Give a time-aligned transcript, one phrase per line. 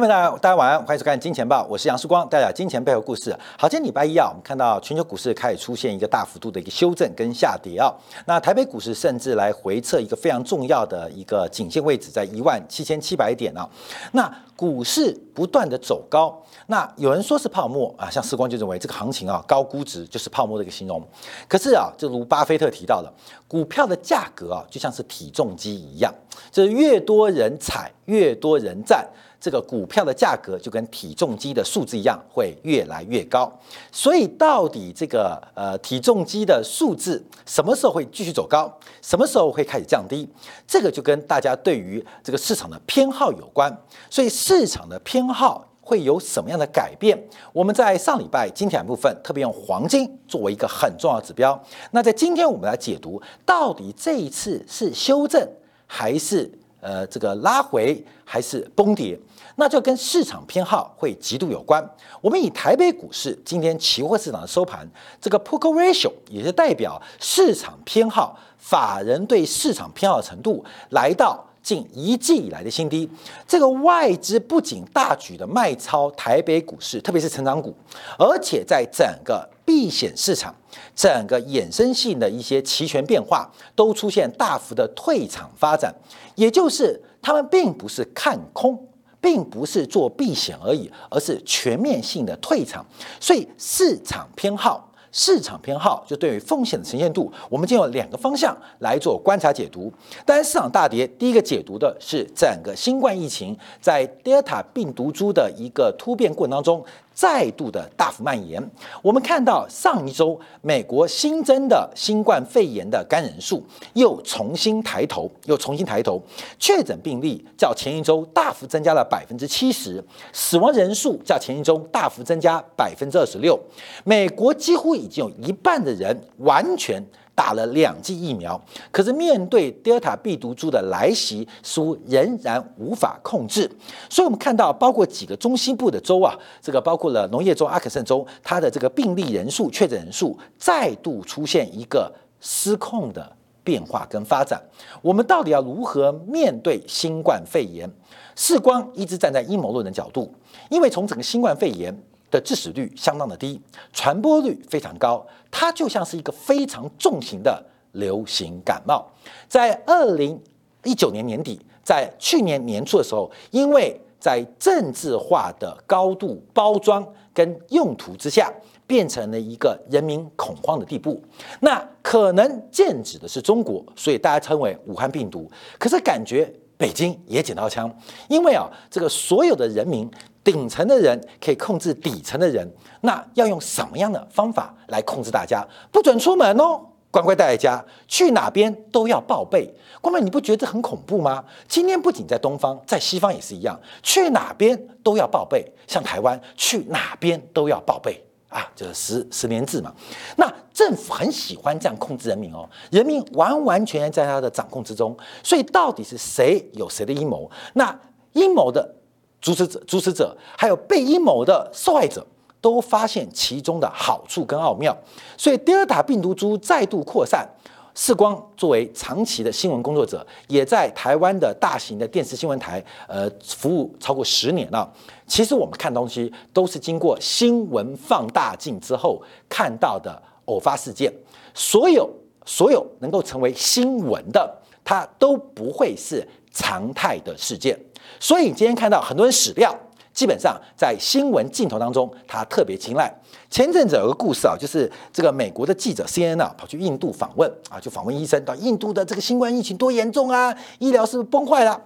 [0.00, 3.36] 朋友们，大家大家晚安，欢迎收看《金钱报》，我是杨世光，带来金钱背后故事。
[3.58, 7.92] 好，今天礼拜一啊，我们看到全球股市开始出现一个大幅度的一个修正跟下跌啊。
[8.24, 13.68] 那台北股市甚至来回测一个非常重要的一个颈线位置，在一万七千七百点啊。
[14.12, 21.06] 那股市不断的走高，那有人说是泡沫啊，像世光就认为这个行情啊高估值就是泡沫的一个形容。
[21.46, 23.12] 可是啊，就如巴菲特提到的，
[23.46, 26.10] 股票的价格啊就像是体重机一样，
[26.50, 29.06] 就是越多人踩，越多人占。
[29.40, 33.50] 这个股票的价格就跟体重机的数字一样，会越来越高。
[33.90, 40.28] 所以，到底这个呃体重机的数字什么时候会继续走高，什么时候会开始降低？
[40.66, 43.74] 这个就跟大家对于这个市场的偏好有关。
[44.10, 47.18] 所以，市场的偏好会有什么样的改变？
[47.52, 51.58] 我们在上礼拜金钱部分特别用黄金作为一个很重要指标。
[51.92, 55.48] 那在今天我们来解读，到底这一次是修正
[55.86, 56.48] 还是
[56.80, 59.18] 呃这个拉回还是崩跌？
[59.56, 61.84] 那就跟市场偏好会极度有关。
[62.20, 64.88] 我们以台北股市今天期货市场的收盘，
[65.20, 73.08] 这个 Poker Ratio 也是代表市场偏好，法人对市场偏好程度来到近一季以来的新低。
[73.46, 77.74] 这个外资不仅大举的卖超台北股市，特别是成长股，
[78.18, 80.54] 而且在整个避险市场、
[80.94, 85.94] 整个衍生性的一些期权变化都出现大幅的退场发展，
[86.34, 88.86] 也就是他们并不是看空。
[89.20, 92.84] 并不是做避险而已，而是全面性的退场。
[93.20, 99.92] 所以市场偏好，市场偏好就对于风险的呈现度，我们就有两个方向来做观察解读。
[100.24, 106.84] 当然，市场大跌，第一个解读的是整个新冠疫情在 Delta 病毒株的一个突变过程当中。
[107.20, 108.58] 再度的大幅蔓延，
[109.02, 116.18] 我们看到上一周美国新增的新冠肺炎的感染人数又重新抬头，又重新抬头，
[116.58, 123.60] 确诊病例较前一周大幅增加了百分之七十，死亡人数较前一周大幅增加百分之二十六，
[124.02, 127.04] 美国几乎已经有一半的人完全。
[127.40, 133.66] 打了两剂疫苗，可是面对德尔塔病毒株的来袭，似乎仍然无法控制。
[134.10, 143.34] 所以，我们看到，包括几个中西部的州啊，这个包括了农业州、阿克森州，它的这个病例人数、确诊人数再度出现一个失控的
[143.64, 144.62] 变化跟发展。
[145.00, 147.90] 我们到底要如何面对新冠肺炎？
[148.36, 150.30] 世光一直站在阴谋论的角度，
[150.68, 151.98] 因为从整个新冠肺炎。
[152.30, 153.60] 的致死率相当的低，
[153.92, 159.04] 传播率非常高，它就像是一个非常重型的流行感冒。
[159.48, 160.40] 在二零
[160.84, 168.52] 一九年年底，在去年年初的时候，因为在政治化的高度包装跟用途之下，
[168.86, 171.20] 变成了一个人民恐慌的地步。
[171.60, 175.50] 那可能剑指的是中国，所以大家称为武汉病毒。
[175.78, 177.92] 可是感觉北京也捡到枪，
[178.28, 180.08] 因为啊，这个所有的人民。
[180.42, 182.66] 顶层的人可以控制底层的人，
[183.02, 185.62] 那要用什么样的方法来控制大家？
[185.92, 186.80] 不准出门哦，
[187.10, 189.70] 乖乖待在家，去哪边都要报备。
[190.00, 191.44] 光妹，你不觉得很恐怖吗？
[191.68, 195.70] 今天不仅在东方，在西方也是一样，去哪边都要报备。
[195.86, 199.92] 像台湾，去哪边都要报备啊，就是十十年制嘛。
[200.36, 205.14] 那政府很喜欢这样控制人民哦，人民完完全全在他的掌控之中。
[205.42, 207.50] 所以到底是谁有谁的阴谋？
[207.74, 207.94] 那
[208.32, 208.96] 阴谋的。
[209.40, 212.26] 主持者、主持者，还有被阴谋的受害者，
[212.60, 214.96] 都发现其中的好处跟奥妙。
[215.36, 217.48] 所以，德尔塔病毒株再度扩散。
[217.92, 224.90] 世光作为长期的新闻工作者，也在台湾的大型的电视新闻台，呃，服务超过十年了。
[225.26, 231.12] 其实我们看东西都是经过新闻放大镜之后看到的偶发事件。
[231.52, 232.08] 所有
[232.46, 237.78] 所有能够成为新闻的，它都不会是常态的事件。
[238.18, 239.74] 所以今天看到很多人史料，
[240.12, 243.12] 基本上在新闻镜头当中，他特别青睐。
[243.48, 251.80] 前阵子有个故事啊，就是这个美国的记者 CNN 啊，跑去印度访问啊，就访问医生，到印度的这个新冠疫情多严重啊，医疗是不是崩坏了？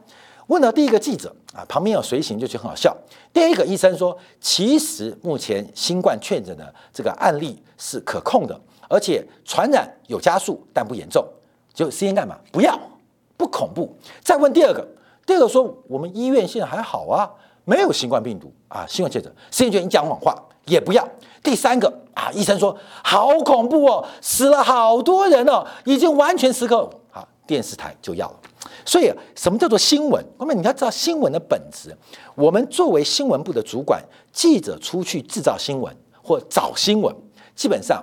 [0.48, 2.94] 问到第一个记者啊，旁边有随行，就觉得很好笑。
[3.32, 11.26] 第一个医生说，其实目前新冠确诊的这个案例是可控的，而且传染有加速，但不严重。
[11.72, 12.36] 就 CNN 干嘛？
[12.52, 12.78] 不要，
[13.38, 13.96] 不恐怖。
[14.22, 14.86] 再问第二个。
[15.26, 17.30] 第二个说，我们医院现在还好啊，
[17.64, 20.34] 没有新冠病毒啊，新冠确诊，实验觉得你讲谎话
[20.66, 21.06] 也不要。
[21.42, 26.90] 第三个啊，医生说好恐怖哦，死了好多人哦，已经完全失控。
[27.10, 28.40] 好，电视台就要了。
[28.86, 30.24] 所以什么叫做新闻？
[30.38, 31.96] 那么你要知道新闻的本质。
[32.34, 37.14] 我们作为新闻部的主管，记者出去制造新闻或找新闻，
[37.54, 38.02] 基本上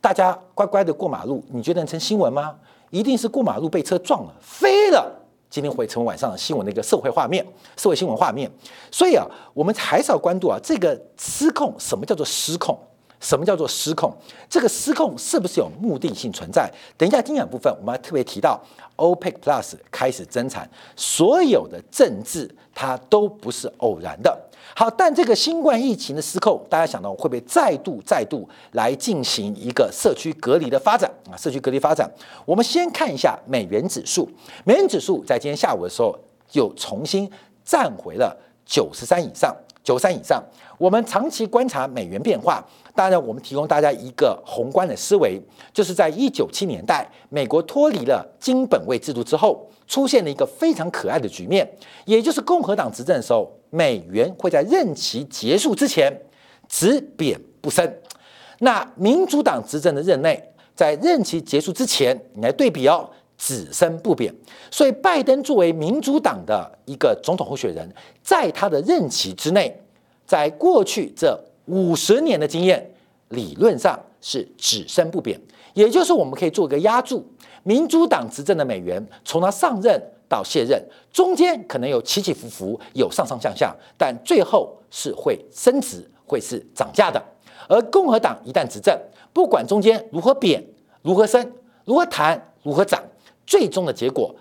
[0.00, 2.54] 大家乖乖的过马路，你觉得能成新闻吗？
[2.90, 5.10] 一定是过马路被车撞了，飞了。
[5.54, 7.46] 今天会成为晚上新闻的一个社会画面、
[7.76, 8.50] 社会新闻画面。
[8.90, 12.76] 所以啊，我们还是要关注啊，这个失控，什么叫做失控？
[13.20, 14.12] 什么叫做失控？
[14.50, 16.68] 这个失控是不是有目的性存在？
[16.98, 18.60] 等一下精讲部分，我们还特别提到
[18.96, 24.36] OPEC Plus 开始增产，所有的政治它都不是偶然的。
[24.74, 31.36] 好，但这个新冠疫情的失控，大家想到会不会再度再度来进行一个社区隔离的发展啊？
[31.36, 32.10] 社区隔离发展，
[32.44, 34.28] 我们先看一下美元指数，
[34.64, 36.18] 美元指数在今天下午的时候
[36.52, 37.30] 又重新
[37.64, 40.42] 站回了九十三以上，九三以上。
[40.76, 42.64] 我们长期观察美元变化，
[42.96, 45.40] 当然我们提供大家一个宏观的思维，
[45.72, 51.70] 就是在一九七年代，美国脱离了金本位制度之后，出现了一个非常可爱的局面，
[52.06, 53.48] 也就是共和党执政的时候。
[53.74, 56.16] 美元会在任期结束之前
[56.68, 57.92] 只贬不升，
[58.60, 60.40] 那民主党执政的任内，
[60.76, 64.32] 在任期结束之前，你来对比哦，只升不贬。
[64.70, 67.92] 所以拜登作为民主党的一个总统候选人，
[68.22, 69.76] 在他的任期之内，
[70.24, 72.88] 在过去这五十年的经验，
[73.30, 75.36] 理论上是只升不贬，
[75.72, 77.26] 也就是我们可以做一个压注，
[77.64, 80.00] 民主党执政的美元从他上任。
[80.34, 87.22] 到卸任中间可能有起起伏伏，有上上下下，但最后是会升值，会是涨价的。
[87.68, 88.98] 而共和党一旦执政，
[89.32, 90.60] 不管中间如何贬、
[91.02, 91.52] 如何升、
[91.84, 93.00] 如何谈、如何涨，
[93.46, 94.34] 最终的结果，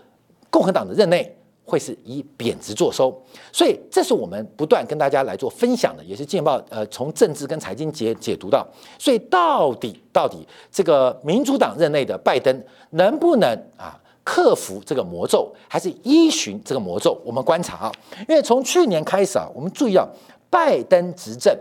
[0.49, 3.15] 共和党的任内会是以贬值作收。
[3.51, 8.67] 所以，这是我们不断跟大家来做分享的，也是《见报》呃从政治跟财经解解读到。
[8.97, 13.47] 所以，到底到底这个民主党任内的拜登能不能
[13.77, 13.99] 啊？
[14.23, 17.19] 克服这个魔咒，还是依循这个魔咒？
[17.25, 17.91] 我们观察啊，
[18.27, 20.07] 因为从去年开始啊，我们注意到
[20.49, 21.53] 拜登执政，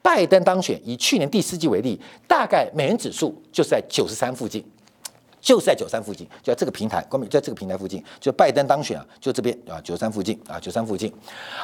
[0.00, 4.64] 拜登当选，以去年第四季为例，大概美元指数就是在九十三附近，
[5.40, 11.12] 就是在九三附近，就在这个平台，光明在这个平台附近，就拜登当选啊，就这边啊，九三附近啊，九三附近。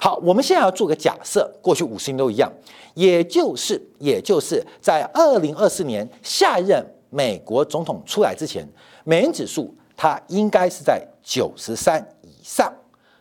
[0.01, 2.51] 好，我们现在要做个假设，过去五十年都一样，
[2.95, 8.69] 也就是也就是在二零二四年下任美国总统出来之前，
[9.05, 9.73] 美元指数。
[10.03, 12.73] 它应该是在九十三以上，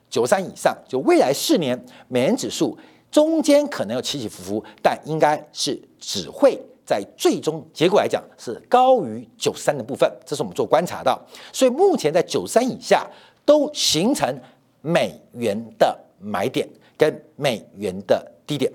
[0.09, 1.77] 九十三以上，就未来四年
[2.07, 2.77] 美元指数
[3.11, 11.21] 中间可能有起起伏伏，但应该是只会在最终结果来讲是高于九十三的部分，这是我们做观察到。
[11.51, 13.05] 所以目前在九十三以下
[13.43, 14.33] 都形成
[14.79, 16.65] 美元的买点
[16.97, 18.71] 跟美元的低点，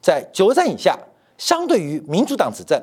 [0.00, 0.98] 在九十三以下，
[1.38, 2.76] 相对于民主党执政，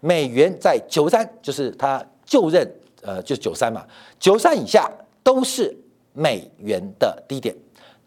[0.00, 2.66] 美元在九十三就是他就任。
[3.02, 3.84] 呃，就是九三嘛，
[4.18, 4.90] 九三以下
[5.22, 5.76] 都是
[6.12, 7.54] 美元的低点，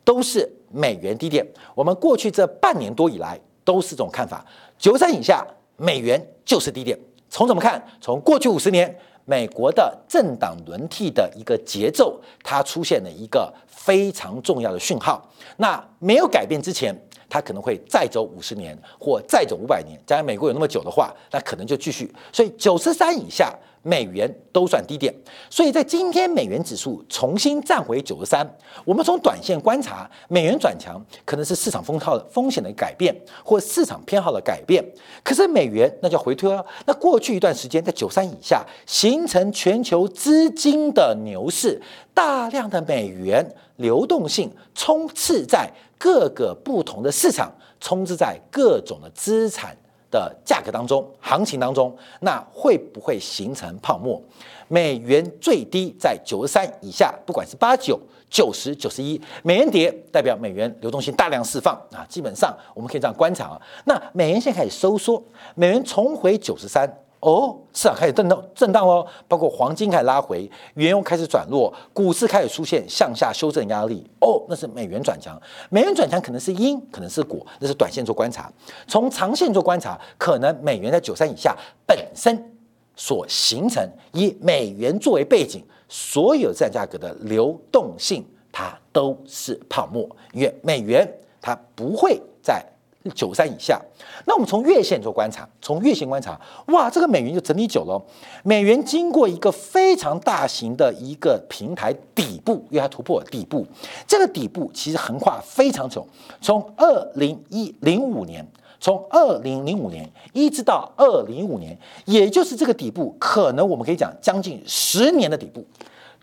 [0.03, 1.45] 都是美元低点。
[1.75, 4.45] 我们过去这半年多以来都是这种看法，
[4.77, 5.45] 九三以下
[5.77, 6.97] 美元就是低点。
[7.29, 7.81] 从怎么看？
[8.01, 8.93] 从过去五十年
[9.23, 15.25] 美国的政党轮替的一个节奏，它出现了一个非常重要的讯号。
[15.57, 16.93] 那没有改变之前，
[17.31, 19.97] 它可能会再走五十年或再走五百年。
[20.05, 22.13] 假如美国有那么久的话，那可能就继续。
[22.33, 23.57] 所以九十三以下。
[23.83, 25.11] 美元都算低点，
[25.49, 28.47] 所以在今天美元指数重新站回九十三，
[28.85, 33.11] 我们从短线观察，美元转强可能是市场风套的风险的改变，
[33.43, 34.85] 或市场偏好的改变。
[35.23, 41.81] 可是美元那叫回推了，那过去一段时间在九三以下形成全球资金的牛市，
[42.13, 43.43] 大量的美元
[43.77, 45.67] 流动性充斥在
[46.01, 49.77] 各个不同的市场，充斥在各种的资产。
[50.09, 54.21] 的价格当中，行情当中，那会不会形成泡沫？
[54.67, 57.97] 美元最低在九十三以下，不管是八九、
[58.29, 63.61] 九十、九十一，美元跌代表美元流动性大量释放啊，基本上我们可以这样观察啊。
[63.85, 65.23] 那美元现在开始收缩，
[65.55, 66.85] 美元重回九十三。
[67.21, 74.03] 哦，市场开始震荡震荡哦，包括黄金开始拉回，原油开始转弱，股市开始出现向下修正压力。
[74.19, 78.51] 哦，那是美元转强，美元转强可能是因，可能是果，那是短线做观察。
[78.87, 82.51] 从长线做观察，可能美元在九三以下本身
[82.95, 91.07] 所形成以美元作为背景，所有资产价格的流动性它都是泡沫，因为美元
[91.39, 92.65] 它不会在。
[93.15, 93.81] 九三以下，
[94.25, 97.99] 那我们从月线做观察，从月线观察，哇，这个美元就整理久了。
[98.43, 103.65] 美元经过一个非常大型的一个平台底部，因为它突破底部，
[104.05, 106.07] 这个底部其实横跨非常久，
[106.41, 108.45] 从二零一零五年，
[108.79, 115.65] 从二零零五年一直到二零一五年，也就是这个底部，可能我们可以讲将近十年的底部，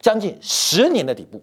[0.00, 1.42] 将近十年的底部，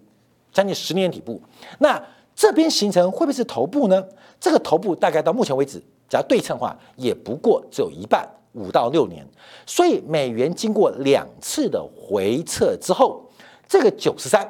[0.50, 1.40] 将近十年底部。
[1.78, 2.02] 那
[2.34, 4.02] 这边形成会不会是头部呢？
[4.40, 5.78] 这个头部大概到目前为止，
[6.08, 9.26] 只要对称化，也不过只有一半，五到六年。
[9.66, 13.24] 所以美元经过两次的回撤之后，
[13.68, 14.48] 这个九十三、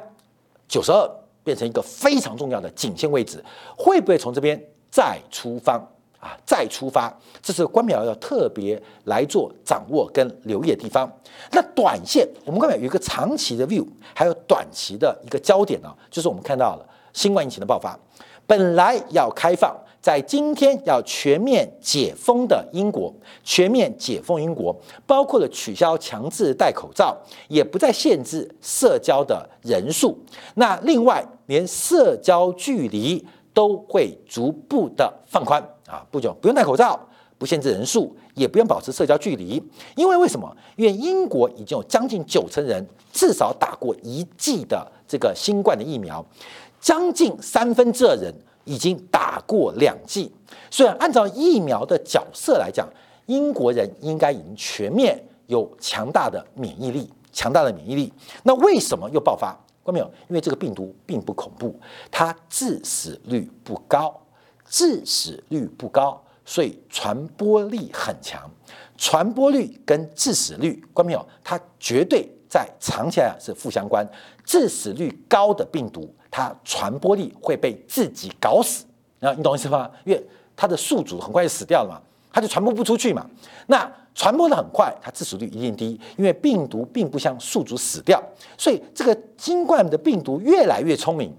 [0.67, 1.09] 九十二
[1.43, 3.43] 变成一个非常重要的颈线位置，
[3.77, 5.73] 会不会从这边再出发
[6.19, 6.37] 啊？
[6.45, 11.11] 再出发，这是关表要特别来做掌握跟留意的地方。
[11.51, 17.97] 那短线，我们关表有一个长期的 view，还有短期的一个焦点呢，就是我们看到了新冠疫情的爆发，
[18.47, 19.75] 本来要开放。
[19.99, 23.13] 在今天要全面解封的英国，
[23.43, 24.73] 全面解封英国，
[25.05, 27.17] 包括了取消强制戴口罩，
[27.49, 30.17] 也不再限制社交的人数。
[30.55, 36.97] 那另外，连社交距离都会逐步的放宽啊，不久不用戴口罩，
[37.37, 39.61] 不限制人数，也不用保持社交距离。
[39.97, 40.55] 因为为什么？
[40.77, 46.25] 因为英国已经有将近九成人至少打过一剂的这个新冠的疫苗，
[46.79, 48.33] 将近三分之二人。
[48.69, 50.29] 已经打过两剂，
[50.69, 52.85] 虽然按照疫苗的角色来讲，
[53.27, 58.11] 英国人应该已经全面有强大的免疫力，强大的免疫力。
[58.43, 59.57] 那为什么又爆发？
[59.85, 60.05] 看没有？
[60.27, 61.79] 因为这个病毒并不恐怖，
[62.11, 64.13] 它致死率不高，
[64.67, 68.51] 致死率不高，所以传播力很强。
[68.97, 71.25] 传播率跟致死率，看到没有？
[71.41, 74.05] 它绝对在长期来讲是负相关。
[74.43, 76.13] 致死率高的病毒。
[76.29, 78.85] 它传播力会被自己搞死，
[79.19, 79.89] 啊你懂意思吗？
[80.05, 80.23] 因为
[80.55, 83.25] 它的宿主很快就死掉了嘛，它就传播不出去嘛。
[83.67, 88.21] 那传播的很快，它致死率一定低，因为病毒并不像宿主死掉，
[88.57, 91.31] 所以这个新冠的病毒越来越聪明，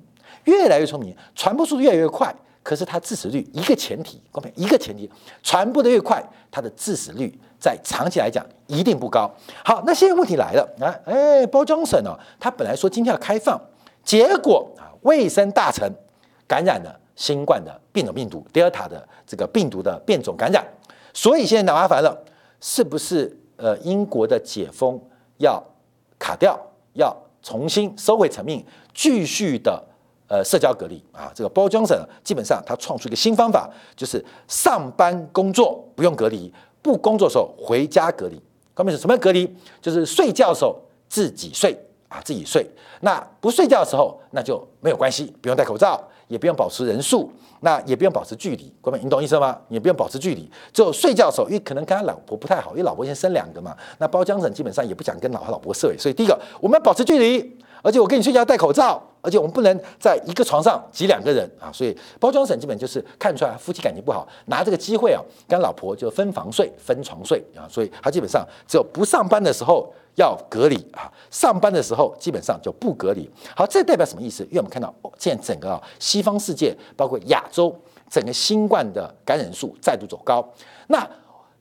[0.44, 2.34] 越来越聪明，传播速度越来越快。
[2.62, 5.10] 可是它致死率一个前提，各位一个前提，
[5.42, 9.30] 传播的越快，它的致死率在长期来讲一定不高。
[9.64, 13.58] 好，那现在问题来了，啊，哎，包装省呢，他本来说今天要开放，
[14.08, 14.88] 结果啊。
[15.02, 15.88] 卫生大臣
[16.46, 20.66] 感染了新冠的变种病毒德尔塔的这个病毒的变种感染，
[21.14, 22.18] 所以现在麻烦了，
[22.60, 25.00] 是不是呃英国的解封
[25.36, 25.62] 要
[26.18, 26.58] 卡掉，
[26.94, 29.82] 要重新收回成命，继续的
[30.26, 31.30] 呃社交隔离啊？
[31.32, 38.42] 这个包装省基本上他创出一个新方法，就是上班工作不用隔离，不工作时候回家隔离。
[38.74, 39.48] 后面是什么隔离？
[39.80, 40.76] 就是睡觉时候
[41.08, 41.78] 自己睡。
[42.08, 42.66] 啊，自己睡。
[43.00, 48.72] 那不睡觉的时候，那就没有关系，不用戴口罩，也不用保持人数，那也不用保持距离。
[48.80, 49.56] 各位，你懂意思吗？
[49.68, 53.76] 也不用保持距离，只有睡觉的时候，因为可能跟他老婆不太好，因为老婆先生两个嘛。
[53.98, 61.70] 那包江省基本上也不想跟老他老婆睡，所以第一个，我们要保持距离，而且我跟你睡觉戴口罩，而且我们不能在一个床上挤两个人啊。
[61.72, 67.68] 所以包装省基本就是看出来夫妻感情不好，拿这个机会啊，跟老婆就分房睡、分床睡啊。
[67.70, 69.92] 所以他基本上只有不上班的时候。
[70.18, 73.30] 要隔离啊，上班的时候基本上就不隔离。
[73.56, 74.42] 好，这代表什么意思？
[74.44, 77.74] 因为我们看到现在整个西方世界，包括亚洲，
[78.10, 80.46] 整个新冠的感染数再度走高。
[80.88, 81.08] 那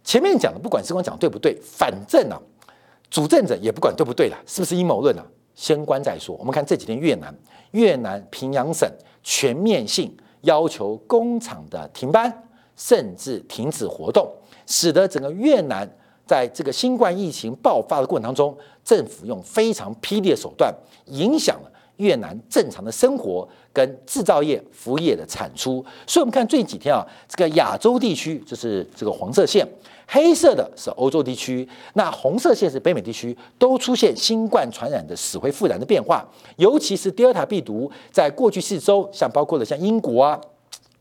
[0.04, 2.42] 前面讲的，不管是光讲对不对，反正呢，
[3.12, 5.26] 主政者也不管对不对了，是不是阴谋论啊？
[5.54, 6.36] 先关再说。
[6.38, 7.34] 我们看这几天越南，
[7.72, 8.90] 越南平阳省
[9.22, 12.32] 全面性要求工厂的停班，
[12.76, 14.28] 甚至停止活动，
[14.66, 15.88] 使得整个越南。
[16.28, 20.74] 在这个新冠疫情爆发的过程当中，政府用非常霹雳的手段，
[21.06, 25.84] 影响了越南正常的生活跟制造业、服务业的产出。
[26.06, 29.66] 所以，我们看最近几天啊，这个亚洲地区就是这个黄色线，
[30.06, 36.24] 黑色的是欧洲地区，那红色线是北美地区，都出现新冠传染的死灰复燃的变化。
[36.58, 40.40] 尤其是 Delta 病毒，在过去四周，像包括了像英国啊。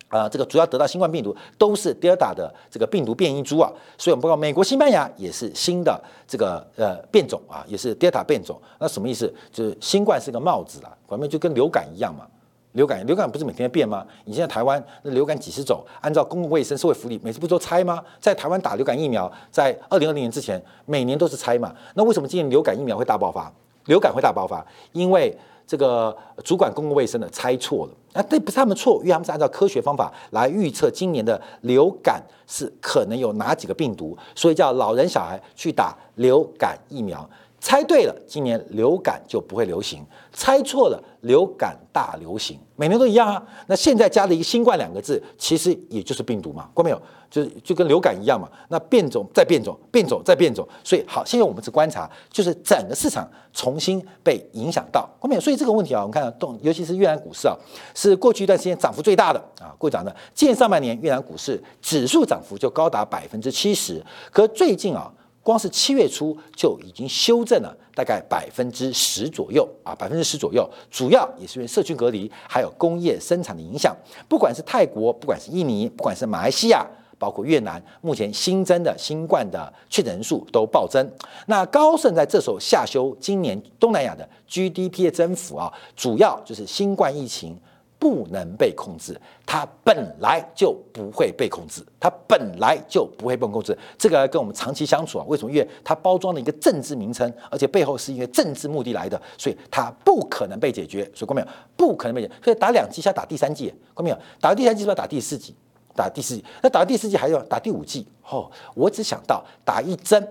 [0.09, 8.61] 啊，这个主要得到新冠病毒都是 Delta 的这个病毒变异株啊，所以我们报告美国、西班牙也是新的这个呃变种啊，也是 Delta 变种。
[8.79, 9.33] 那什么意思？
[9.51, 12.25] 就是新冠是个帽子啊，反正就跟流感一样嘛。
[12.73, 14.07] 流感流感不是每天变吗？
[14.25, 18.01] 你现在台湾那流感几十种，按照公共卫生社会福利，每次不都拆吗？
[18.21, 21.75] 在台湾打流感疫苗，在二零二零年之前，每年都是拆嘛。
[21.95, 23.53] 那为什么今年流感疫苗会大爆发？
[23.87, 25.37] 流感会大爆发，因为。
[25.67, 37.29] 这个主管公共卫生的猜错了，那这不是他们错，因为他们是按照科学方法来预测今年的流感是可能有哪几个病毒，所以叫老人小孩去打流感疫苗。
[37.59, 40.01] 猜对了，今年流感就不会流行；
[40.33, 42.59] 猜错了，流感大流行。
[42.77, 43.43] 每年都一样啊。
[43.67, 47.03] 那现在加了一个“新冠”两个字，其实也就是病毒嘛，过没有？
[47.29, 48.49] 就是就跟流感一样嘛。
[48.69, 55.41] 那变种再变种，变种再变种，所以好，现在我们是观察，就是整个市场重新被影响到，过没有？
[55.41, 57.57] 所以这个问题啊，我们看到动，尤其是越南股市啊，
[57.95, 59.75] 是过去一段时间涨幅最大的啊。
[59.79, 65.11] 过去讲的，今年上半年越南股市指数涨幅就高达百分之七十，可最近啊。
[65.47, 73.97] 光是七月初就已经修正了大概百分之十左右啊，百分之十左右，主要也是因为社区隔离还有工业生产的影响。
[74.29, 76.85] 不管是泰国，不管是印尼，不管是马来西亚，
[77.17, 81.09] 包括越南，目前新增的新冠的确诊人数都暴增。
[81.47, 87.57] 那高盛在这时候下修今年东南亚的 GDP 的增幅啊，主要就是新冠疫情。
[87.99, 93.76] 不能被控制，它本来就不会被控制，它本来就不会被控制。
[93.99, 95.50] 这个跟我们长期相处啊，为什么？
[95.50, 101.05] 因为它包装了一个政治名称，而且背后是因为政治目的来的，所以它不可能被解决。
[101.15, 101.49] 所以，看没有？
[101.76, 102.31] 不可能被解。
[102.45, 104.19] 所以打两剂，要打第三剂，看没有？
[104.41, 105.57] 打第三剂，是要打第四剂，
[105.95, 106.45] 打第四剂。
[106.62, 108.07] 那打完第四剂还要打第五剂。
[108.29, 110.29] 哦，我只想到打一针，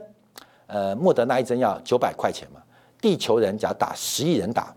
[0.68, 2.62] 呃，莫德纳一针要九百块钱嘛。
[3.02, 4.74] 地球人假如打十亿人打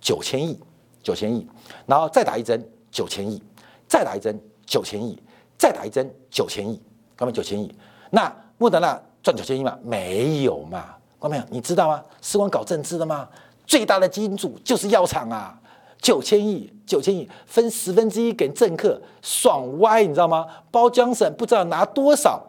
[0.00, 0.58] 九千亿。
[1.02, 1.46] 九千亿，
[1.86, 3.42] 然后再打一针九千亿，
[3.86, 5.18] 再打一针九千亿，
[5.56, 6.80] 再打一针九千亿，
[7.16, 7.74] 各位九千亿。
[8.10, 9.78] 那莫德纳赚九千亿吗？
[9.82, 12.02] 没有嘛，各位你知道吗？
[12.20, 13.28] 时光搞政治的吗？
[13.66, 15.58] 最大的金主就是药厂啊，
[16.00, 20.46] 九千亿，九千亿分十分之一给政客，爽歪，你知道吗？
[20.70, 22.42] 包江省不知道拿多少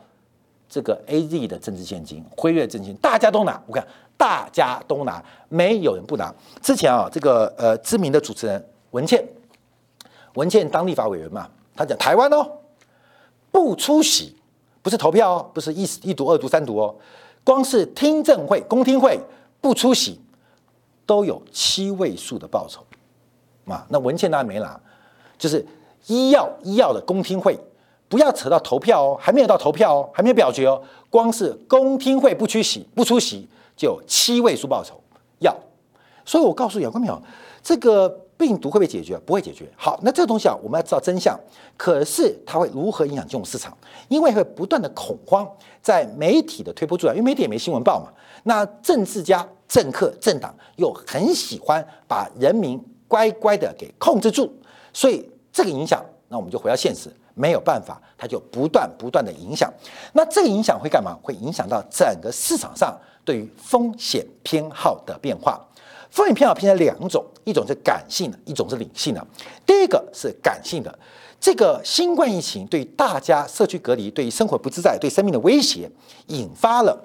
[0.69, 3.85] 这个 A Z 的政治现金，辉瑞政治现金，大家都拿，我看。
[4.19, 6.29] 大家都拿，没有人不拿。
[6.61, 9.25] 之前啊，这个呃知名的主持人文倩，
[10.33, 12.45] 文倩当立法委员嘛，他讲台湾哦
[13.49, 14.35] 不出席，
[14.81, 16.93] 不是投票哦，不是一一读二读三读哦，
[17.45, 19.17] 光是听证会、公听会
[19.61, 20.19] 不出席，
[21.05, 22.85] 都有七位数的报酬
[23.63, 23.85] 嘛。
[23.87, 24.77] 那文倩当然没拿，
[25.37, 25.65] 就是
[26.07, 27.57] 医药医药的公听会，
[28.09, 33.47] 不要扯到投票哦，还没有到投票哦，还没有表决哦，光是公听会不出席，不出席。
[33.79, 35.01] 就七位数报酬
[35.39, 35.55] 要，
[36.25, 37.17] 所以我告诉姚光淼，
[37.63, 39.17] 这个病毒会不会解决？
[39.19, 39.71] 不会解决。
[39.77, 41.39] 好，那这个东西啊，我们要知道真相。
[41.77, 43.75] 可是它会如何影响金融市场？
[44.09, 45.49] 因为会不断的恐慌，
[45.81, 48.11] 在媒体的推波助澜，因为媒体也没新闻报嘛。
[48.43, 54.51] 那政治家、政客、政党又很喜欢把人民乖乖的给控制住，
[54.91, 57.09] 所以这个影响，那我们就回到现实。
[57.35, 59.71] 没有办法，它就不断不断的影响。
[60.11, 61.17] 那这个影响会干嘛？
[61.23, 62.93] 会影响到整个市场上
[63.29, 65.63] 对于风险偏好的变化。
[66.09, 69.23] 风险偏好偏成两种，一种是感性的，一种是理性的。
[69.67, 70.97] 第一个是感性的，
[71.39, 75.87] 这个新冠疫情对大家社区隔离、对于生活不自在、对生命的威胁，
[76.29, 76.99] 引发了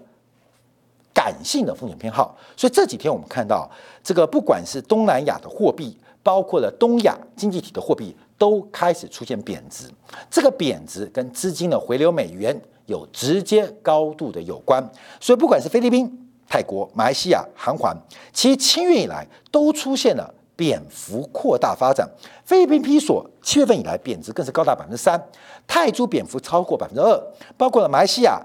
[1.12, 2.34] 感性的风险偏好。
[2.56, 3.70] 所以这几天我们看到，
[4.02, 8.16] 这个不管是东南亚的货币，包括了东亚经济体的货币。
[8.37, 9.88] 都开始出现贬值，
[10.28, 14.82] 这个贬值跟资金的回流美元有直接高度的有关，
[15.20, 16.10] 所以不管是菲律宾、
[16.48, 17.96] 泰国、马来西亚、韩环，
[18.32, 22.08] 其七月以来都出现了贬幅扩大发展。
[22.44, 25.20] 菲律宾比索七月份以来贬值更是高达百分之三，
[25.66, 27.22] 泰铢贬幅超过百分之二，
[27.56, 28.40] 包括了马来西亚、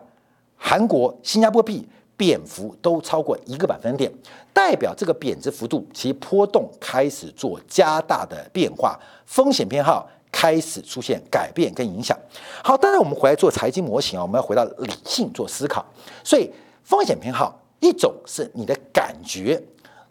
[0.57, 1.87] 韩国、新加坡币。
[2.19, 4.11] 贬幅都超过一个百分点，
[4.51, 12.17] 代表这个贬值幅度其波动开始做加大的变化，风险偏好开始出现改变跟影响。
[12.63, 15.85] 好，当然我们回来做财经模型啊，我们要回到理性做思考。
[16.23, 16.49] 所以
[16.83, 19.61] 风险偏好一种是你的感觉，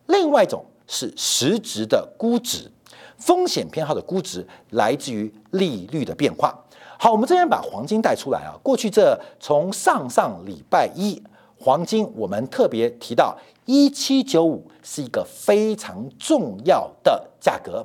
[0.06, 2.70] 另外一种是实质的估值。
[3.16, 6.56] 风险偏好的估值来自于利率的变化。
[6.98, 11.20] 好，我们这边把黄金带出来啊，过去这从上上礼拜一。
[11.60, 17.84] 黄金，我们特别提到一七九五是一个非常重要的价格，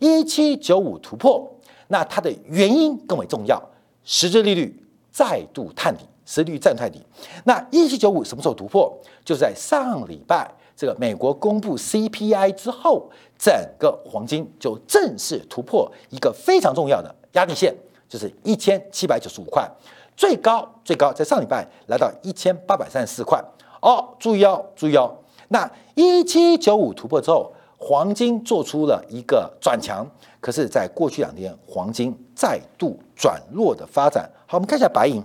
[0.00, 1.48] 一七九五突破，
[1.88, 3.62] 那它的原因更为重要，
[4.04, 7.00] 实质利率再度探底，实利率再度探底。
[7.44, 8.92] 那一七九五什么时候突破？
[9.24, 17.74] 就是在上礼拜这个美国公布 CPI 之后，整个黄金就正式突破一个非常重要的压力线，
[18.08, 19.70] 就是一千七百九十五块。
[20.16, 23.42] 最高最高在上礼拜来到一千八百三十四块
[23.80, 25.12] 哦，注意哦，注意哦。
[25.48, 30.06] 那一七九五突破之后，黄金做出了一个转强，
[30.44, 34.28] 可是，在过去两天，黄金再度转弱的发展。
[34.46, 35.24] 好，我们看一下白银，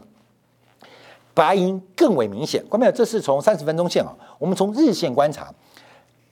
[1.34, 2.66] 白银更为明显。
[2.70, 2.92] 关没有？
[2.94, 5.54] 这是从三十分钟线啊，我们从日线观察，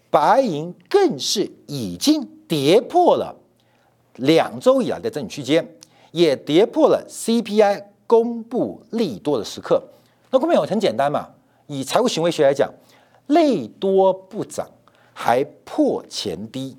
[0.10, 3.36] 白银更是已经跌破了
[4.15, 5.67] 两周以来的整理区间，
[6.12, 7.84] 也跌破了 CPI。
[8.08, 9.84] 公布利多的时刻，
[10.32, 11.28] 那后面有很简单嘛？
[11.65, 12.71] 以财务行为学来讲，
[13.26, 14.65] 利多不涨
[15.13, 16.78] 还破前低，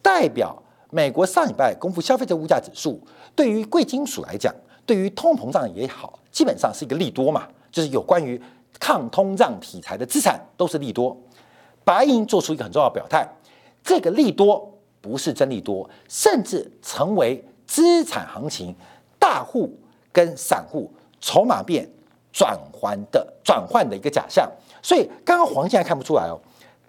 [0.00, 3.00] 代表美国上礼拜公布消费者物价指数，
[3.34, 4.54] 对于贵金属来讲，
[4.86, 8.40] 对于通膨胀也好，基本上是一个利多嘛，就是有关于
[8.78, 11.16] 抗通胀题材的资产都是利多。
[11.84, 13.28] 白银做出一个很重要表态，
[13.82, 18.74] 这个利多不是真利多，甚至成为资产行情
[19.18, 19.72] 大户。
[20.10, 21.88] 跟散户筹码变
[22.32, 24.50] 转换的转换的一个假象，
[24.82, 26.40] 所以刚刚黄金还看不出来哦，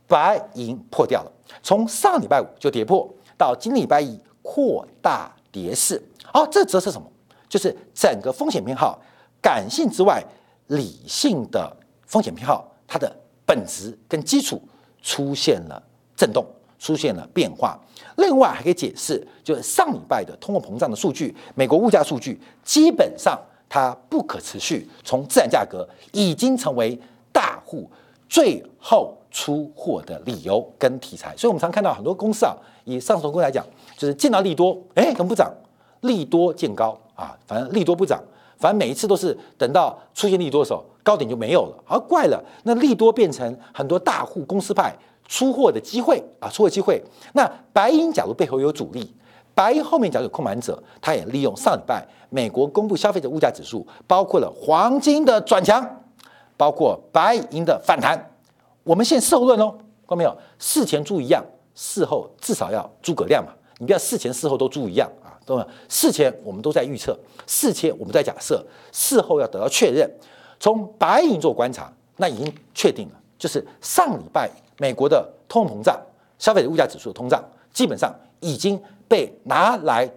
[0.07, 1.31] 白银破掉了，
[1.61, 3.07] 从上礼拜五就跌破，
[3.39, 7.09] 到今礼拜一扩大跌势，好，这则是什么？
[7.47, 8.99] 就是整个风险偏好，
[9.41, 10.21] 感性之外，
[10.67, 11.73] 理性的
[12.05, 13.09] 风险偏好，它的
[13.45, 14.61] 本质跟基础
[15.01, 15.81] 出现了
[16.17, 16.45] 震动，
[16.77, 17.79] 出现了变化。
[18.17, 26.99] 另外还可以解释，就是上礼拜的通货膨胀的数据，美国物价数据基本上它不可持续，从自然价格已经成为
[27.31, 27.89] 大户
[28.27, 31.35] 最后出货的理由跟题材。
[31.37, 33.65] 所以我们常看到很多公司啊，以上市公司来讲，
[33.97, 35.51] 就是见到利多，哎，怎么不涨？
[36.01, 38.23] 利多见高啊，反正利多不涨，
[38.57, 41.83] 反正每一次都是等到出现利多的时候，高点就没有了。
[41.85, 44.95] 而怪了，那利多变成很多大户公司派
[45.27, 47.03] 出货的机会啊，出货机会。
[47.33, 49.13] 那白银假如背后有主力，
[49.53, 55.85] 白银后面假如有控盘者，他也利用上礼拜美国公布消费者物价指数，包括了黄金的转强，
[56.55, 58.28] 包括白银的反弹。
[58.89, 59.69] 我们现在事后论哦，
[60.07, 60.35] 看到没有？
[60.57, 63.53] 事前猪一样，事后至少要诸葛亮嘛。
[63.77, 65.37] 你不要事前事后都猪一样啊。
[65.45, 65.67] 懂吗？
[65.87, 70.09] 事前我们都在预测，事前我们在假设，事后要得到确认。
[70.59, 74.49] 从白银做观察，那已经确定了，就是上礼拜
[74.79, 75.95] 美国的通货膨胀、
[76.39, 80.11] 消费者物价指数的通胀，基本上已经被拿来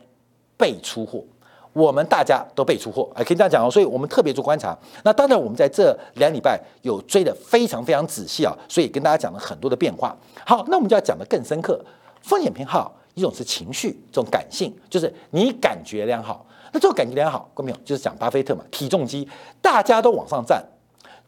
[0.57, 1.23] 被出货。
[1.73, 3.71] 我们大家都被出货，哎，可以这样讲哦。
[3.71, 4.77] 所以我们特别做观察。
[5.05, 10.17] 那当然，我们在这两礼拜有追的非常非常仔细啊，所以跟大家讲了很多的变化。
[10.47, 11.83] 好，那我们就要讲的更深刻，
[12.23, 12.95] 风险偏好。
[13.15, 16.47] 一种是情绪，这种感性，就是你感觉良好。
[16.73, 19.29] 那这种感觉良好，观众朋友就是讲巴菲特嘛，体重机，
[19.61, 20.65] 大家都往上站，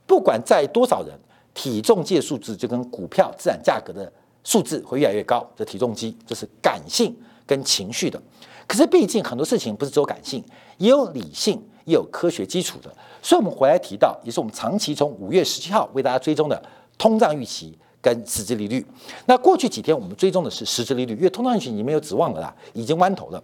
[0.07, 1.13] 不管在多少人，
[1.53, 4.11] 体重计数字就跟股票自然价格的
[4.45, 5.47] 数字会越来越高。
[5.55, 7.15] 这体重机，这是感性
[7.47, 8.19] 跟情绪的。
[8.67, 10.43] 可是毕竟很多事情不是只有感性，
[10.79, 12.95] 也有理性，也有科学基础的。
[13.23, 16.63] 所以，我们回来提到，也是我们长期从五月十七号为大家追踪的
[16.99, 17.77] 通胀预期。
[18.05, 18.85] 跟实质利率，
[19.25, 23.43] 那过去几天我们追踪的是实质利率，因为通胀预期已经没有指望了啦，已经弯头了。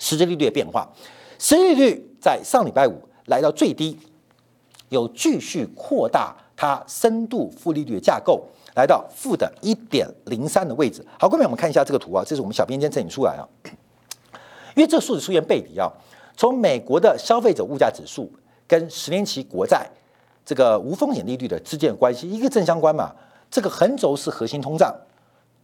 [0.00, 0.84] 实质利率的变化，
[1.38, 3.96] 实质利率在上礼拜五来到最低，
[4.88, 11.06] 有继续扩大它深度负利率的架构，来到负的一点零三的位置。
[11.16, 13.46] 好，各位我们看一下这个图啊，这是我们小编间整理出来啊，
[14.76, 15.90] 因为这个数字出现背离啊，
[16.36, 18.30] 从美国的消费者物价指数
[18.68, 19.88] 跟十年期国债
[20.44, 23.10] 这个无风险利率的之间的关系，一个正相关嘛。
[23.50, 24.94] 这个横轴是核心通胀，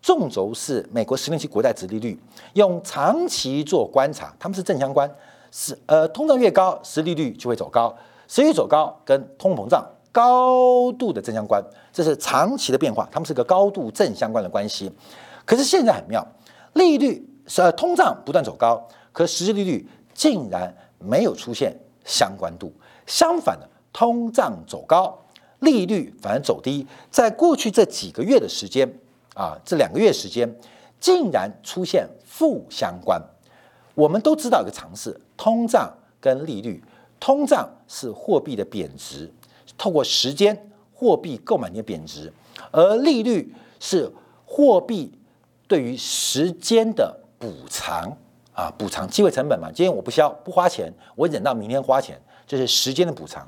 [0.00, 2.18] 纵轴是美国十年期国债殖利率。
[2.54, 5.08] 用长期做观察，它们是正相关。
[5.50, 7.94] 是呃，通胀越高，实利率就会走高，
[8.26, 14.90] 实率走高跟通膨胀高度的正相关，这是长期的变化，它们是个高度正相关的关系。
[15.44, 16.26] 可是现在很妙，
[16.72, 22.72] 利率是呃通胀不断走高，可实际利率竟然没有出现相关度，
[23.06, 25.18] 相反的，通胀走高。
[25.60, 28.92] 利率反而走低，在过去这几个月的时间
[29.34, 30.52] 啊，这两个月时间
[30.98, 33.22] 竟然出现负相关。
[33.94, 35.88] 我们都知道一个常识：通胀
[36.20, 36.82] 跟利率，
[37.20, 39.30] 通胀是货币的贬值，
[39.78, 42.32] 透过时间货币购买力的贬值，
[42.72, 44.10] 而利率是
[44.44, 45.12] 货币
[45.68, 48.16] 对于时间的补偿
[48.52, 49.68] 啊，补偿机会成本嘛。
[49.74, 53.46] 今天我不消不花钱，我忍到明天花钱，这是时间的补偿。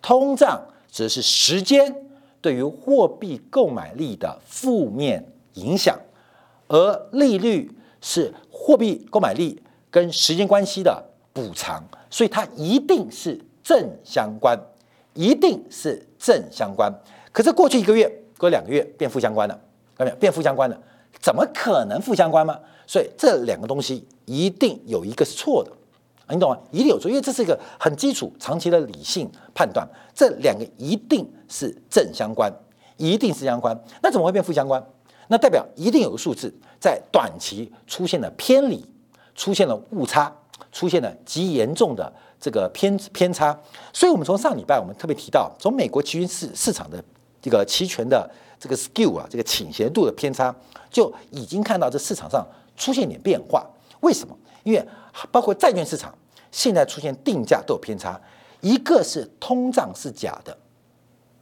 [0.00, 0.60] 通胀。
[0.88, 1.94] 指的是时间
[2.40, 5.22] 对于货币购买力的负面
[5.54, 5.98] 影响，
[6.68, 14.58] 而利率是货币购买力跟时间关系的补偿，所以它一定是正相关，
[15.12, 16.90] 一定是正相关。
[17.30, 19.60] 可是过去一个月、过两个月变负相关了，
[19.98, 20.16] 看到没有？
[20.16, 20.80] 变负相关了，
[21.26, 22.56] 怎么可能负相关吗？
[22.86, 25.72] 所以这两个东西一定有一个是错的。
[26.28, 26.56] 你懂吗？
[26.70, 29.84] 一定有错，因为这是一个很基础、长期的理性判断。
[30.14, 32.48] 这两个一定是正相关，
[32.96, 33.76] 一定是相关。
[34.00, 34.80] 那怎么会变负相关？
[35.26, 38.86] 那代表一定有个数字在短期出现了偏离，
[39.34, 40.32] 出现了误差，
[40.70, 43.58] 出现了极严重的这个偏偏差。
[43.92, 47.02] 所以，我们从上礼拜我们特别提到，从美国期权市市场的
[47.42, 50.54] 这个期权的这个 skew 啊，这个倾斜度的偏差，
[50.90, 53.66] 就已经看到这市场上出现点变化。
[54.00, 54.36] 为什么？
[54.62, 54.88] 因为
[55.30, 56.12] 包括债券市场
[56.50, 58.20] 现在出现定价都有偏差，
[58.60, 60.56] 一个是通胀是假的，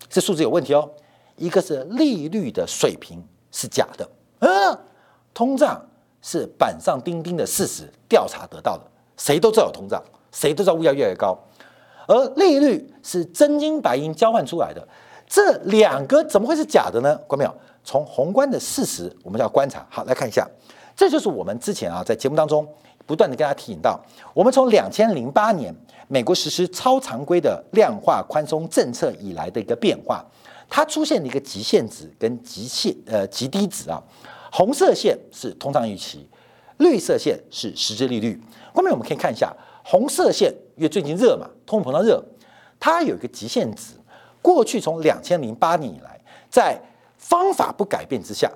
[0.09, 0.89] 这数字有问题哦；
[1.37, 4.09] 一个是利率的水平是假的。
[4.41, 4.79] 嗯，
[5.33, 5.83] 通胀
[6.21, 8.85] 是板上钉钉的事实，调查得到的，
[9.17, 11.39] 谁都知道有通胀，谁都知道物价越来越高，
[12.07, 14.87] 而利率是真金白银交换出来的，
[15.35, 17.13] 这两个怎么会是假的呢？
[17.27, 19.85] 观众朋友，从宏观的事实，我们要观察。
[19.91, 20.49] 好，来看一下，
[20.95, 22.65] 这就是我们之前啊在节目当中。
[23.05, 24.01] 不断的跟大家提醒到，
[24.33, 25.75] 我们从两千零八年
[26.07, 30.25] 美国实施超常规的量化宽松政策以来的一个变化，
[30.71, 34.01] 它出现了一个极限值跟极限呃极低值啊，
[34.53, 36.25] 红色线是通胀预期，
[36.79, 38.41] 绿色线是实质利率。
[38.73, 39.53] 后面我们可以看一下，
[39.85, 42.25] 红色线因为最近热嘛，通货膨胀热，
[42.79, 43.95] 它有一个极限值。
[44.45, 46.79] 过去从两千零八年以来，在
[47.17, 48.53] 方法不改变之下，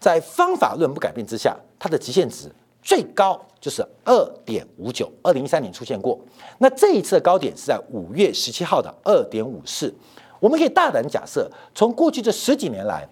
[0.00, 6.18] 在方法论不改变之下，它的极限值最高就是二点五九，二零一三年出现过。
[6.56, 9.94] 那这一次的高点是在五月十七号的二点五四。
[10.40, 13.06] 我们可以大胆假设，从过去这十几年来，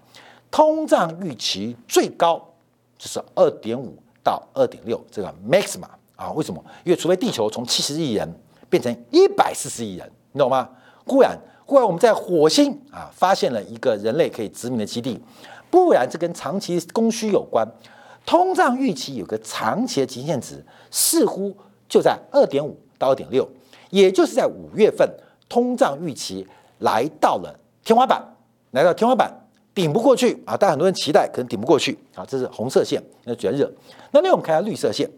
[0.51, 2.43] 通胀预期最高
[2.97, 6.31] 就是二点五到二点六这个 maxima 啊？
[6.33, 6.65] 为什么？
[6.83, 8.27] 因为除非地球从七十亿人
[8.71, 10.67] 变成一百四十亿人，你懂吗？
[11.05, 11.39] 固然。
[11.67, 15.21] 忽然我们在火星啊发现了一个人类可以殖民的基地，
[15.69, 17.67] 不然这跟长期供需有关。
[18.25, 21.55] 通胀预期有个长期的极限值，似乎
[21.89, 23.49] 就在二点五到二点六，
[23.91, 25.09] 也就是在五月份，
[25.49, 26.47] 通胀预期
[26.79, 28.21] 来到了天花板，
[28.71, 29.33] 来到天花板
[29.75, 30.57] 顶不过去啊！
[30.59, 33.71] 但很多人期待可能顶不过去啊，这是红色线，那比较热。
[34.13, 35.09] 那另外我们看下绿色线。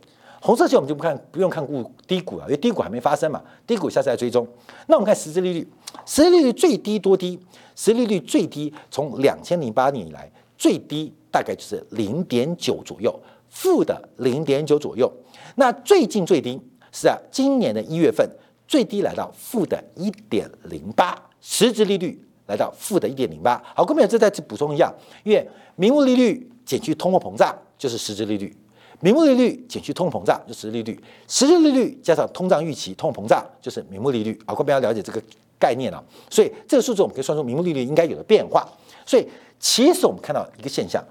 [0.40, 3.42] 红色线我们就不看，不用看股低谷了，因为低谷还没发生嘛。
[3.66, 4.46] 低谷下次再追踪。
[4.87, 5.68] 那我们看实质利率，
[6.07, 7.38] 实际利率最低多低？
[7.74, 13.14] 实际利率最低从两千零八年以来最低大概就是零点九左右，
[13.48, 15.11] 负的零点九左右。
[15.57, 16.61] 那最近最低
[16.92, 18.29] 是啊，今年的一月份
[18.66, 23.62] 最低来到负的一点零八，实质利率来到负的一点零八。
[23.77, 28.55] 好，各位这再次补充一下，因为名目利率减去通货膨胀就是实质利率。
[29.01, 34.37] 名目利率减去通货膨胀就实质利率，实质利率加上通胀预期，通货膨胀就是名目利率。
[34.44, 35.22] 好，各位要了解这个
[35.59, 36.03] 概念了。
[36.31, 38.66] 所以这个数字我们可以算出名目利率应该有的变化。
[39.05, 39.27] 所以
[39.59, 41.03] 其实我们看到一个现象，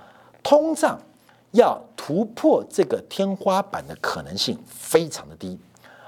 [0.43, 0.99] 通胀
[1.51, 5.57] 要突破这个天花板的可能性非常的低，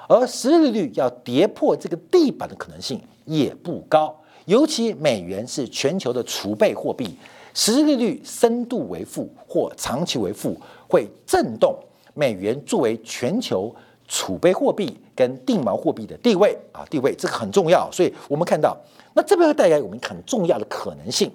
[0.08, 4.16] 而实际利率要跌破这个地板的可能性也不高。
[4.46, 7.16] 尤其美元是全球的储备货币，
[7.54, 10.56] 实际利率深度为负或长期为负。
[10.92, 11.78] 会震动
[12.16, 13.72] 美元作为全球
[14.10, 18.76] 储备货币跟定锚货币的地位啊，地位这个很重要，所以我们看到，
[19.14, 21.32] 那这边会带来我们很重要的可能性，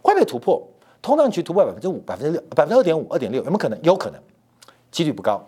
[0.00, 0.62] 会不会突破？
[1.02, 3.78] 通胀局突破百分之五、百分之六、百分之二点五、二点六，有没有可能？
[3.82, 4.20] 有可能，
[4.90, 5.44] 几率不高。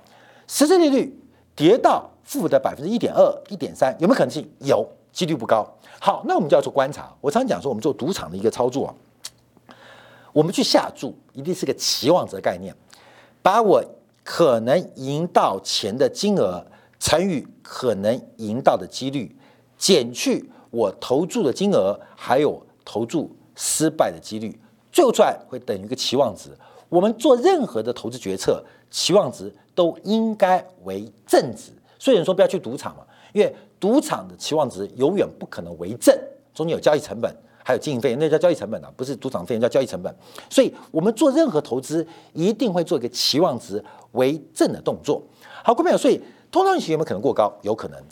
[0.47, 1.17] 实质利率
[1.55, 4.49] 跌到负的百分之一点二、一点三，有没有可能性？
[4.61, 5.67] 有，几率不高。
[6.01, 7.13] 好，那我们就要做观察。
[7.21, 8.95] 我常讲说，我们做赌场的一个操作，
[10.33, 12.75] 我们去下注一定是个期望值概念。
[13.43, 13.83] 把我
[14.31, 16.63] 可能赢到钱的金额
[17.01, 19.35] 乘以可能赢到的几率，
[19.79, 24.61] 减去我投注的金额，还有投注失败的几率，
[24.93, 26.51] 最后出来会等于一个期望值。
[26.91, 31.73] 我们做任何的投资决策，期望值都应该为正值。
[31.99, 36.15] 所以人说不要去赌场嘛，因为赌场的期望值永远不可能为正，
[36.53, 37.35] 中间有交易成本。
[37.69, 40.11] 还有经营费，那叫交易成本啊，不是赌场费用，叫交易成本。
[40.49, 45.23] 所以，我们做任何投资，一定会做一个期望值为正的动作。
[45.63, 46.19] 好，各位朋友，所以
[46.51, 47.53] 通胀预期有没有可能过高？
[47.61, 48.03] 有可能。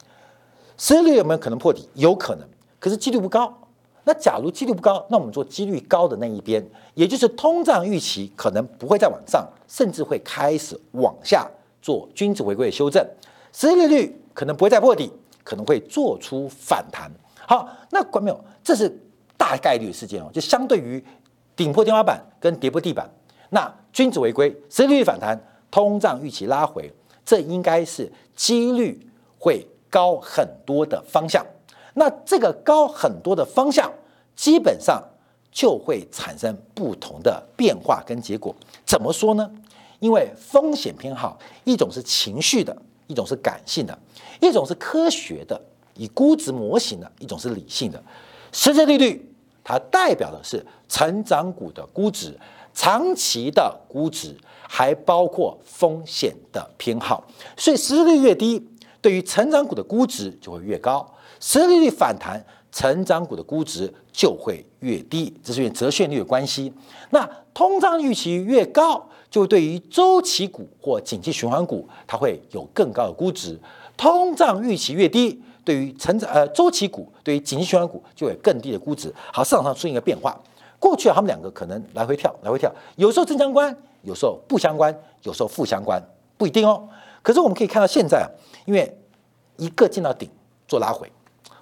[0.77, 1.89] 失业率有没有可能破底？
[1.95, 2.47] 有可能。
[2.79, 3.51] 可是几率不高。
[4.05, 13.03] 那假如几率不高，那我们做几率高的那一边，也就是通胀预期可能不会再往上，甚至会开始往下做均值回归的修正。
[13.55, 15.11] 失业率可能不会再破底，
[15.43, 17.11] 可能会做出反弹。
[17.49, 19.01] 好，那观众朋友，这是。
[19.37, 21.03] 大概率事件哦，就相对于
[21.55, 23.09] 顶破天花板跟跌破地板，
[23.51, 26.93] 那均值回归、实际利率反弹、通胀预期拉回，
[27.25, 28.99] 这应该是几率
[29.39, 31.45] 会高很多的方向。
[31.95, 33.91] 那这个高很多的方向，
[34.35, 35.03] 基本上
[35.51, 38.55] 就会产生不同的变化跟结果。
[38.85, 39.51] 怎么说呢？
[39.99, 43.99] 因为风险偏好，一种是情绪的，一种是感性的，
[44.43, 45.59] 一种是科学的，
[45.95, 48.03] 以估值模型的，一种是理性的。
[48.57, 49.23] 实际利率，
[49.63, 52.35] 它代表的是成长股的估值，
[52.73, 54.35] 长期的估值，
[54.67, 57.23] 还包括风险的偏好。
[57.55, 58.67] 所以，实际利率越低，
[59.03, 61.07] 对于成长股的估值就会越高；
[61.39, 62.43] 实际利率反弹，
[62.73, 65.39] 成长股的估值就会越低。
[65.45, 66.73] 这是因为折现率的关系。
[67.11, 73.61] 那通胀预期越高，就对于周期股或景气循环股，它会有更高的估值。
[73.99, 75.43] 通胀预期越低。
[75.67, 79.13] 对于成长呃周期股，对于景气循环股就有更低的估值。
[79.33, 80.41] 好，市场上出现一个变化，
[80.79, 86.01] 过去，他们两个可能来回跳，来回跳，有时候正相关，有时候不相关，有时候负相关，
[86.39, 86.89] 不一定哦。
[87.21, 88.31] 可是我们可以看到现在啊，
[88.65, 88.97] 因为
[89.57, 90.31] 一个进到顶
[90.69, 91.11] 做拉回，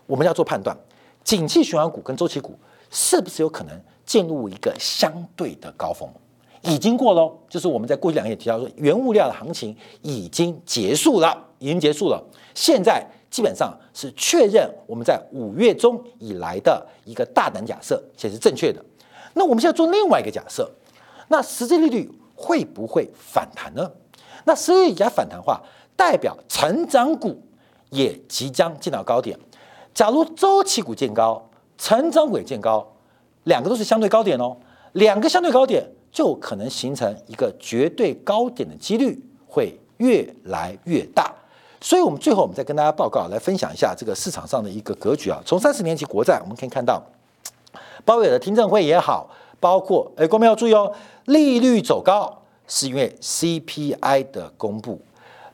[0.07, 0.77] 我们要做判断，
[1.25, 2.59] 景气循环股跟周期股
[2.91, 6.07] 是不是有可能进入一个相对的高峰？
[6.61, 12.23] 已经过喽，就是我们在过去两年也提到说，原物料的行情已经结束了，已经结束了，
[12.55, 13.03] 现在。
[13.35, 18.81] 基本上是确认我们在五月中以来的一个大胆假设，且是正确的。
[19.33, 20.71] 那我们现在做另外一个假设，
[21.27, 23.91] 那实际利率会不会反弹呢？
[24.45, 25.61] 那实际利率加反弹话，
[25.97, 27.43] 代表成长股
[27.91, 29.37] 也即将见到高点。
[29.93, 32.87] 假如周期股见高，成长股见高，
[33.43, 34.57] 两个都是相对高点哦，
[34.93, 41.35] 两个相对高点就可能形成一个绝对高点的几率会越来越大。
[41.85, 45.39] 所以，我们最后我们再跟大家报告，来分享一下这个市场上的一个格局啊。
[45.45, 47.03] 从三十年期国债，我们可以看到，
[48.07, 49.29] 鲍威尔的听证会也好，
[49.61, 50.91] 包括哎，各位要注意哦，
[51.27, 54.99] 利率走高是因为 CPI 的公布。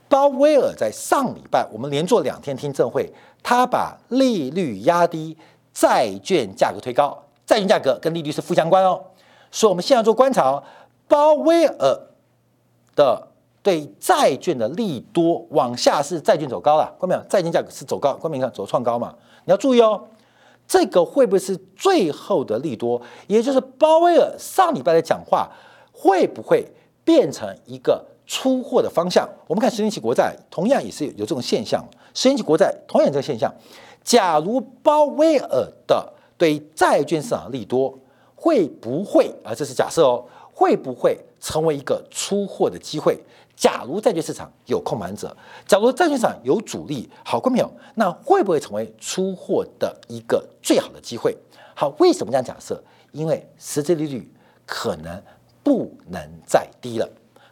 [0.09, 3.12] 鲍威尔在上礼拜，我们连做两天听证会，
[3.43, 5.37] 他把利率压低，
[5.75, 9.03] 债券价格推高，债券价格跟利率是负相关哦。
[9.51, 10.62] 所以我们现在做观察，
[11.09, 12.01] 鲍威尔
[12.95, 13.27] 的
[13.62, 17.20] 对债券的利多往下是债券走高了，看到没有？
[17.29, 19.14] 债券价格是走高，关明看走创高嘛？
[19.44, 20.03] 你要注意哦，
[20.66, 23.01] 这个会不会是最后的利多？
[23.27, 25.51] 也就是鲍威尔上礼拜的讲话
[25.92, 26.66] 会不会
[27.05, 28.05] 变成一个？
[28.33, 31.85] 出货的方向，我们看十年期国债，同样也是有这种现象。
[32.14, 33.53] 十年期国债同样这个现象，
[34.05, 37.92] 假如鲍威尔的对债券市场利多，
[38.40, 39.55] 会不会啊？
[39.55, 40.24] 这是假设哦，
[40.55, 43.18] 会不会成为一个出货的机会？
[43.55, 51.37] 假如债券市场有控盘者，假如债券市场有主力，好，观众朋友，那会不会成为出货的一个最好的机会？
[51.74, 52.83] 好，为什么这样假设？
[53.12, 54.33] 因为实际利率
[54.64, 55.22] 可能
[55.62, 57.07] 不能再低了。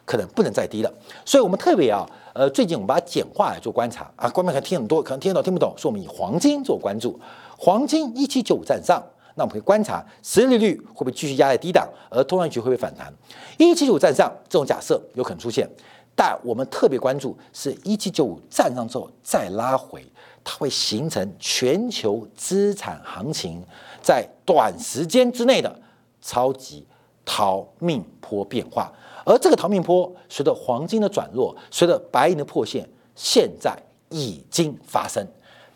[0.05, 0.91] 可能不能再低了，
[1.23, 7.19] 所以我们特别啊，呃，最近我们把它简化来做观察啊，观众可能听很多，可能听得懂听不懂，是我们以黄金做关注，
[7.59, 9.03] 黄金一七九五站上，
[9.39, 13.11] 那我们可以观察实际利率会不会继续压在低档，而通胀局会不会反弹？
[13.57, 15.65] 一七九五站上这种假设有可能出现，
[16.13, 20.05] 但我们特别关注是一七九五站上之后再拉回，
[20.43, 23.63] 它会形成全球资产行情
[24.01, 25.73] 在短时间之内的
[26.21, 26.85] 超级
[27.23, 28.91] 逃命坡变化。
[29.23, 33.73] 而这个逃命坡，随着黄金的转弱，随着白银的破线，现在
[34.09, 35.25] 已经发生。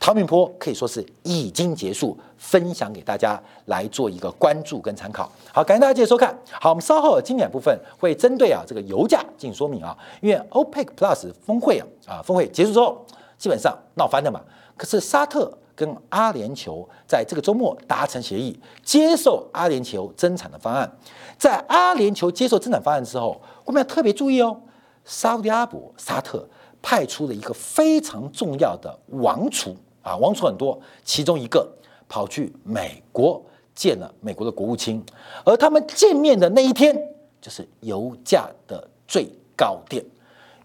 [0.04, 5.32] 逃命坡可以说是已经结束，分享给大家来做一个关注跟参考。
[5.54, 6.38] 好，感谢大家继续收看。
[6.60, 13.06] 好，我们稍后的经典部分会针对啊这个油价进行说明啊，因为 OPEC Plus 峰会啊啊峰会结束之后，
[13.38, 14.42] 基本上闹翻了嘛。
[14.76, 15.58] 可是沙特。
[15.76, 20.88] 跟阿联酋在这个周末达成协议，接受阿联酋增产的方案。
[21.36, 24.56] 在阿联酋接受增产方案之后，我们要特别注意哦，
[25.04, 26.48] 沙特阿伯沙特
[26.80, 31.68] 派出了一个非常重要的王储啊，王储很多，其中一个
[32.08, 33.42] 跑去美国
[33.74, 35.04] 见了美国的国务卿，
[35.44, 36.96] 而他们见面的那一天，
[37.42, 40.06] 就是油价的最高点。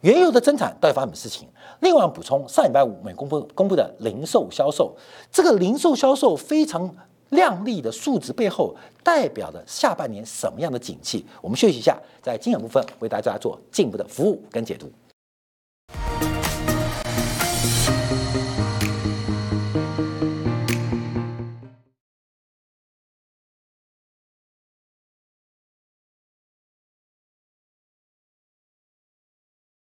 [0.01, 1.48] 原油的增产到底发生什么事情？
[1.81, 4.94] 另外补充，上礼拜五美公布公布的零售销售，
[5.33, 6.88] 这个零售销售非常
[7.31, 11.24] 亮丽的数值背后，代表的下半年什么样的景气？
[11.40, 14.88] 我们休息一下，在精选部分为大家做进一步的服务跟解读。